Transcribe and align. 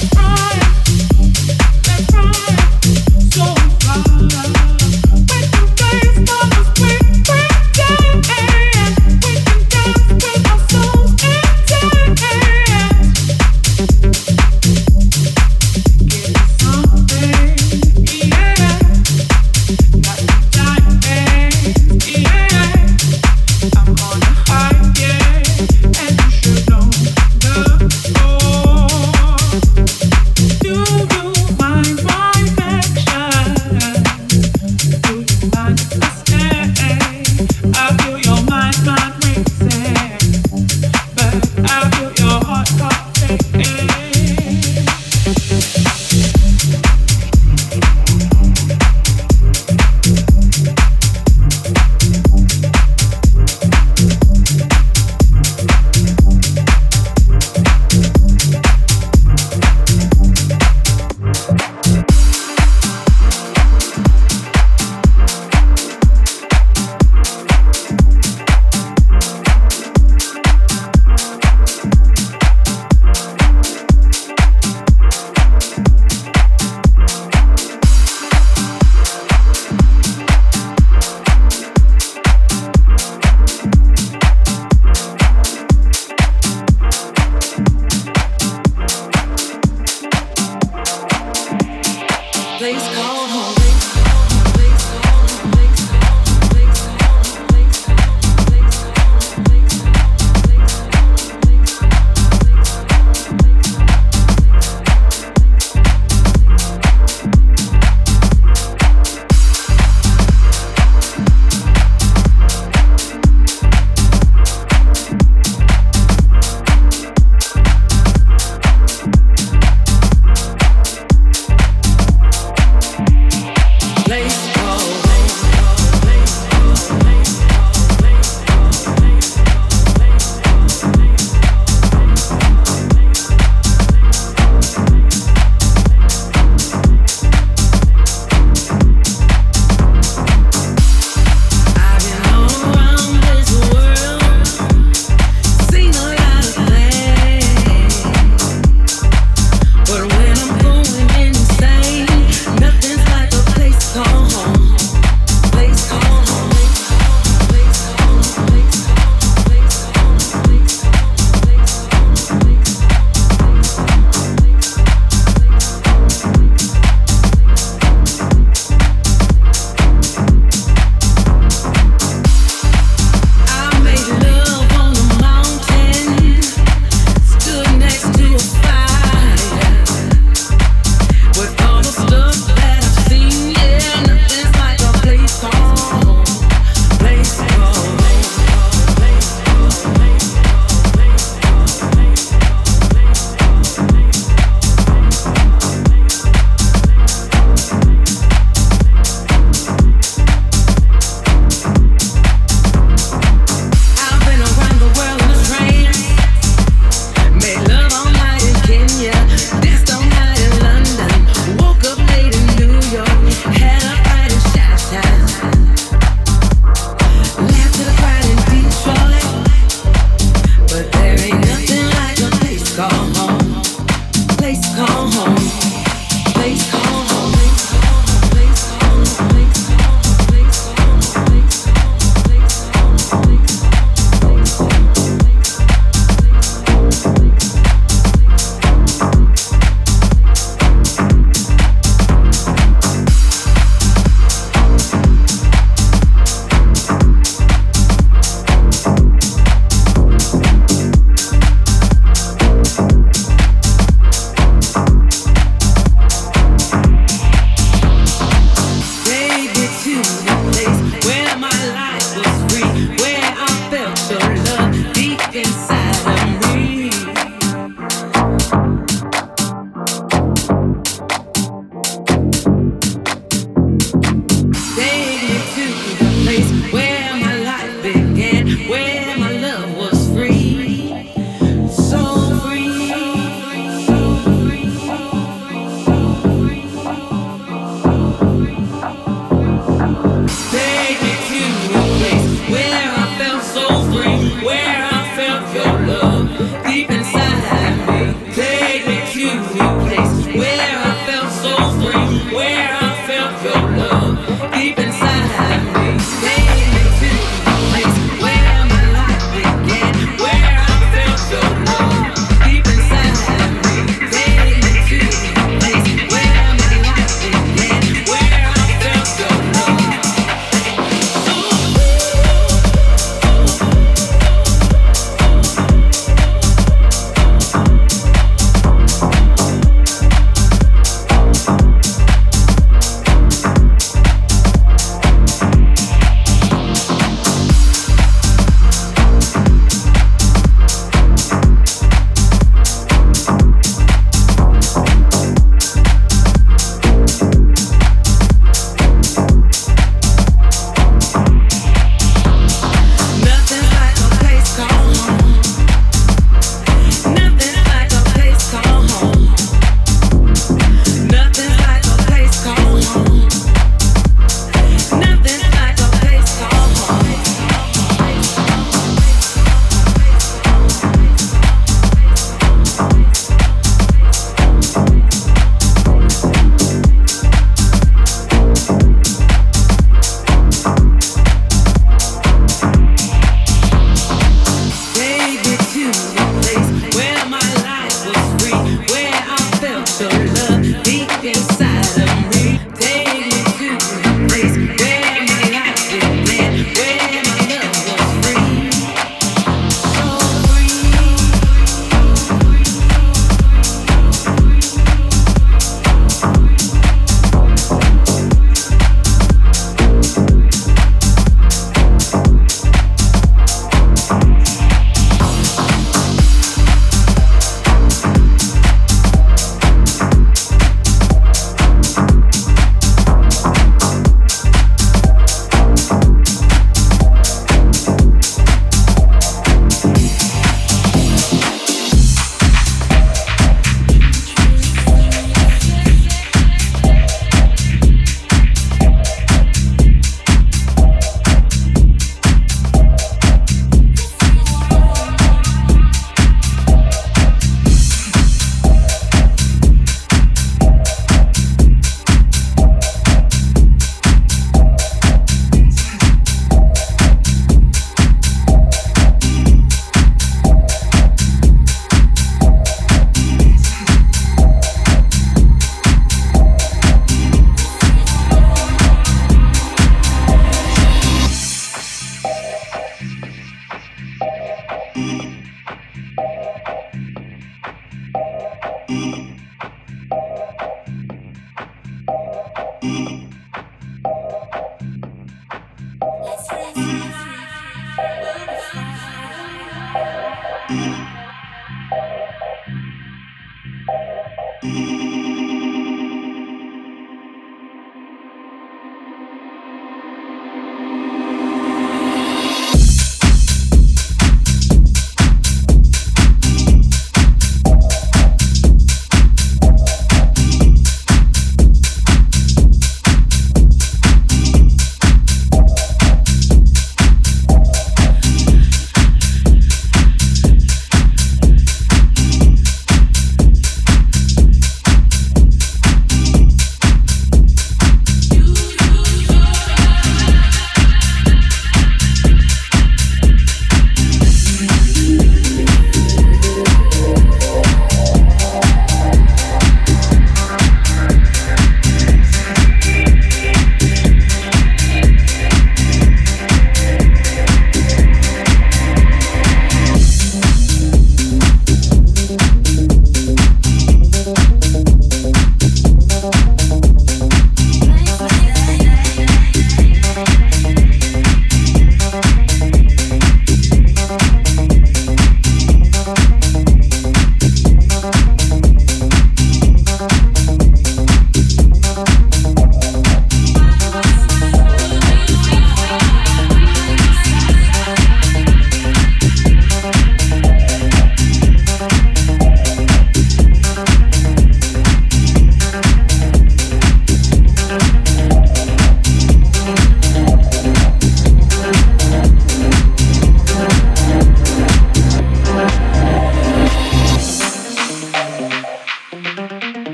I 0.00 0.47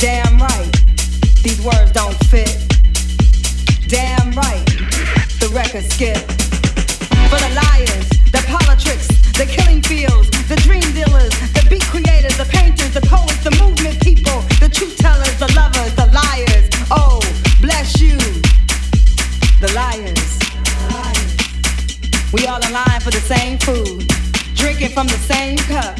damn 0.00 0.38
right, 0.38 0.72
these 1.42 1.60
words 1.60 1.92
don't 1.92 2.16
fit. 2.32 2.56
Damn 3.86 4.32
right, 4.32 4.64
the 5.40 5.50
record 5.52 5.84
skip. 5.92 6.16
For 7.28 7.36
the 7.36 7.52
liars, 7.52 8.08
the 8.32 8.42
politics, 8.48 9.08
the 9.36 9.44
killing 9.44 9.82
fields, 9.82 10.30
the 10.48 10.56
dream 10.64 10.88
dealers, 10.96 11.36
the 11.52 11.66
beat 11.68 11.84
creators, 11.92 12.34
the 12.38 12.46
painters, 12.46 12.94
the 12.94 13.02
poets, 13.02 13.44
the 13.44 13.50
movement 13.60 14.02
people, 14.02 14.40
the 14.58 14.70
truth 14.72 14.96
tellers, 14.96 15.36
the 15.38 15.52
lovers, 15.54 15.94
the 15.94 16.06
liars. 16.16 16.70
Oh, 16.90 17.20
bless 17.60 18.00
you, 18.00 18.16
the 19.60 19.70
liars. 19.76 20.38
We 22.32 22.46
all 22.46 22.64
in 22.64 22.72
line 22.72 23.00
for 23.00 23.10
the 23.10 23.20
same 23.20 23.58
food, 23.58 24.08
drinking 24.56 24.94
from 24.94 25.08
the 25.08 25.20
same 25.28 25.58
cup 25.58 25.98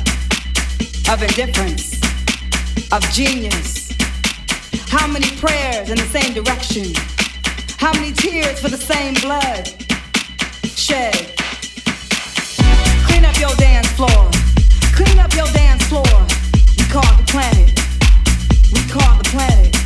of 1.12 1.22
indifference, 1.22 2.00
of 2.92 3.02
genius. 3.12 3.79
How 4.90 5.06
many 5.06 5.30
prayers 5.36 5.88
in 5.88 5.96
the 5.96 6.10
same 6.10 6.34
direction? 6.34 6.90
How 7.78 7.92
many 7.92 8.10
tears 8.10 8.58
for 8.58 8.68
the 8.68 8.76
same 8.76 9.14
blood 9.22 9.68
shed? 10.66 11.14
Clean 13.06 13.24
up 13.24 13.38
your 13.38 13.54
dance 13.54 13.86
floor. 13.92 14.26
Clean 14.98 15.16
up 15.20 15.32
your 15.34 15.46
dance 15.54 15.84
floor. 15.86 16.10
We 16.76 16.84
call 16.90 17.06
the 17.14 17.22
planet. 17.30 17.70
We 18.74 18.82
call 18.90 19.14
the 19.14 19.30
planet. 19.30 19.78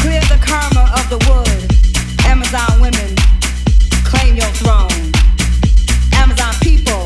Clear 0.00 0.24
the 0.32 0.40
karma 0.40 0.88
of 0.96 1.04
the 1.12 1.20
wood. 1.28 1.68
Amazon 2.24 2.80
women, 2.80 3.12
claim 4.08 4.34
your 4.34 4.48
throne. 4.56 5.12
Amazon 6.16 6.54
people, 6.64 7.04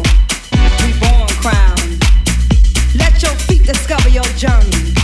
reborn 0.78 1.26
crown. 1.42 1.98
Let 2.94 3.20
your 3.20 3.34
feet 3.50 3.66
discover 3.66 4.08
your 4.10 4.30
journey. 4.38 4.94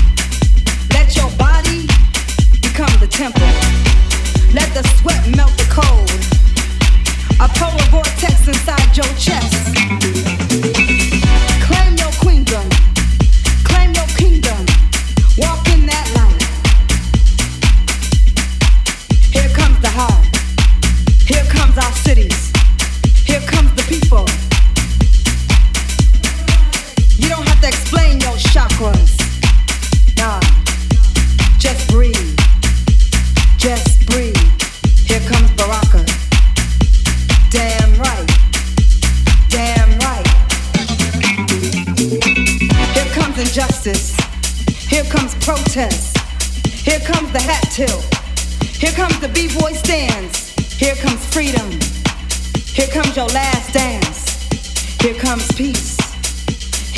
Temple. 3.17 3.47
Let 4.53 4.69
the 4.75 4.83
sweat 4.99 5.27
melt 5.35 5.57
the 5.57 5.65
cold. 5.71 6.11
A 7.41 7.49
polar 7.49 7.89
vortex 7.91 8.47
inside 8.47 8.95
your 8.95 9.07
chest. 9.17 10.26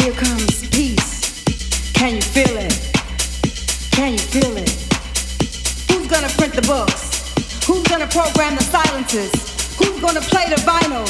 Here 0.09 0.17
comes 0.17 0.67
peace. 0.71 1.93
Can 1.93 2.15
you 2.15 2.23
feel 2.23 2.57
it? 2.57 2.73
Can 3.93 4.13
you 4.13 4.19
feel 4.19 4.57
it? 4.57 4.71
Who's 5.91 6.09
gonna 6.09 6.31
print 6.31 6.55
the 6.55 6.63
books? 6.63 7.67
Who's 7.67 7.83
gonna 7.83 8.07
program 8.07 8.57
the 8.57 8.63
silences? 8.63 9.31
Who's 9.77 10.01
gonna 10.01 10.23
play 10.23 10.49
the 10.49 10.57
vinyl? 10.65 11.07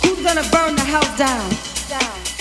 Who's 0.00 0.24
gonna 0.24 0.48
burn 0.48 0.76
the 0.76 0.80
house 0.80 1.12
down? 1.18 1.50
Down, 1.90 2.31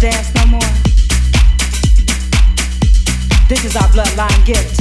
dance 0.00 0.34
no 0.34 0.46
more? 0.46 0.60
This 3.48 3.66
is 3.66 3.76
our 3.76 3.88
bloodline 3.88 4.46
gift. 4.46 4.79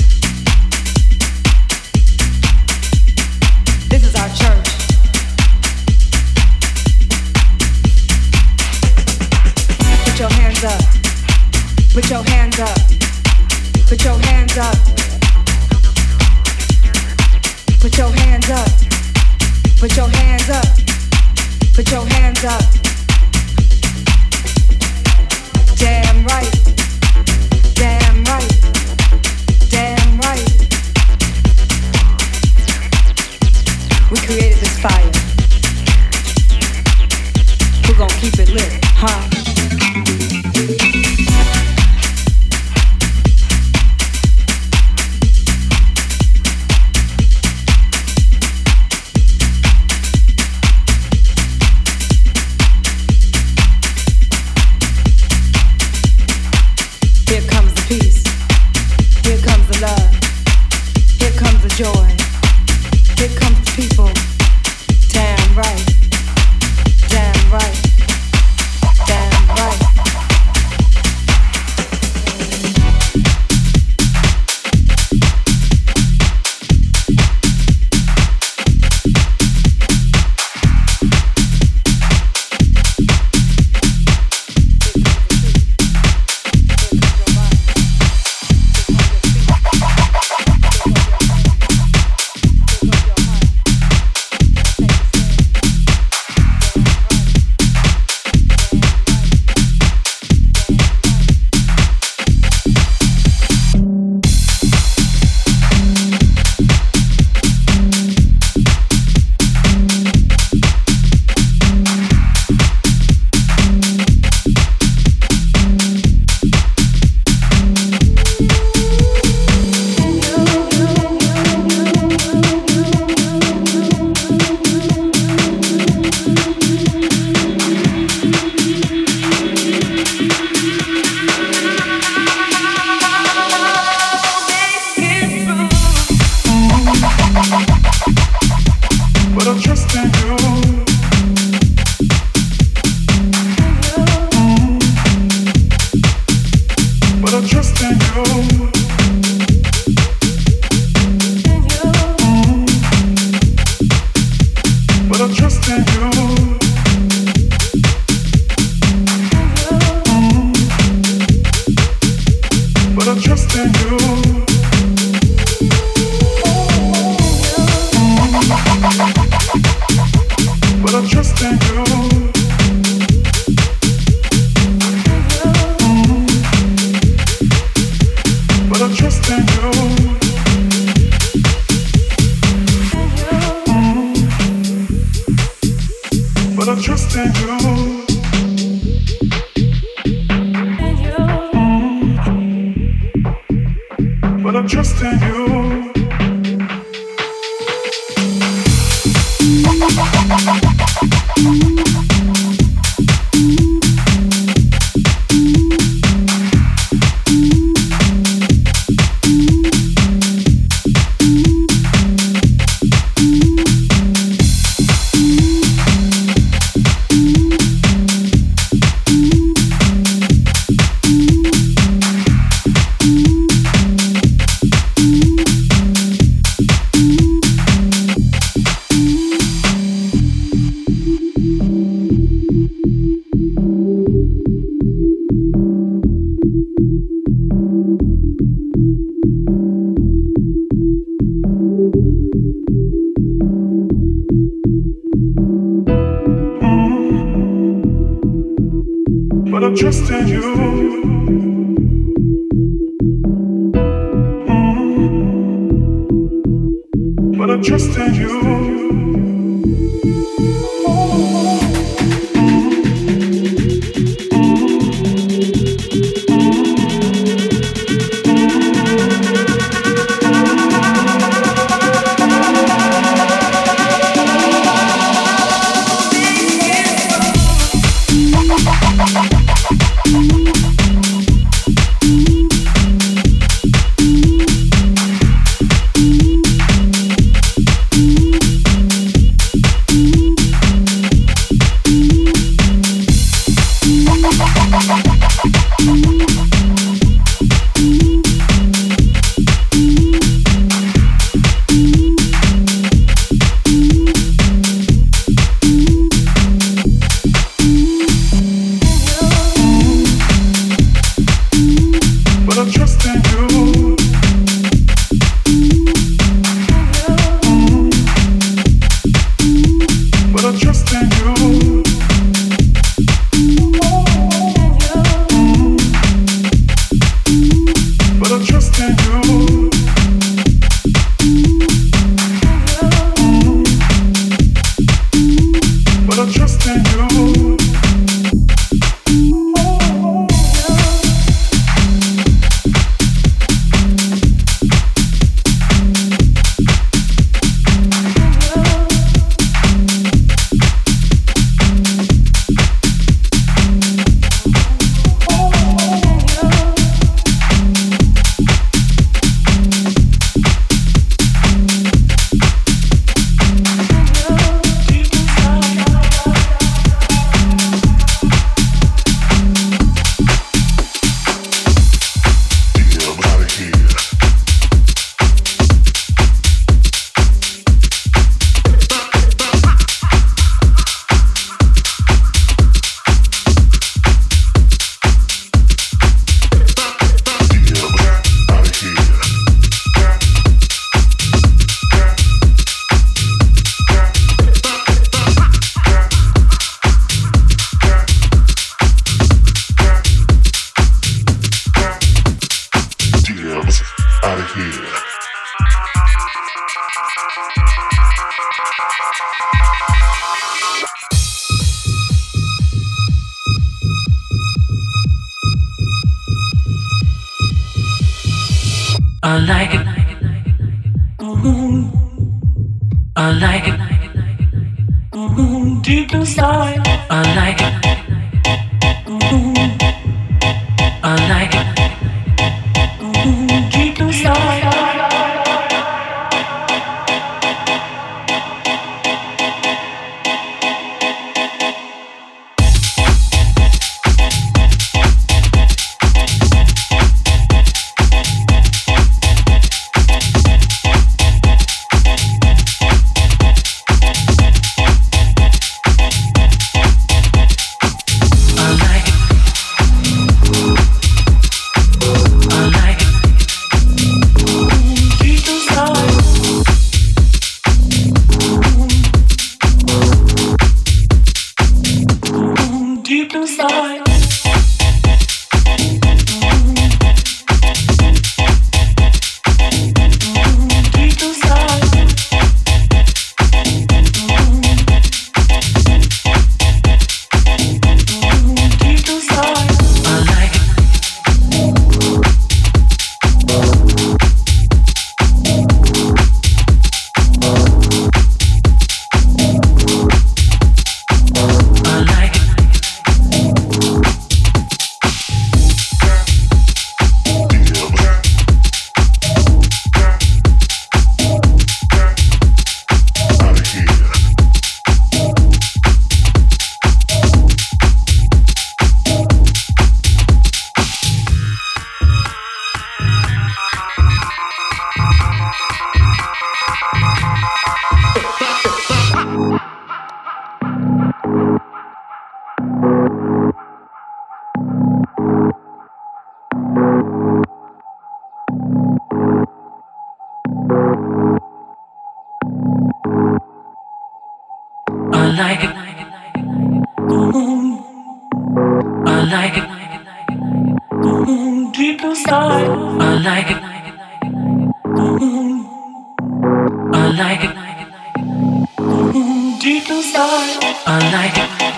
People 559.69 560.01
start 560.01 560.65
all 560.87 560.99
night. 561.11 561.69